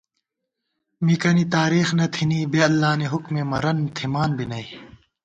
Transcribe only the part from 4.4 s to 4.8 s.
نئ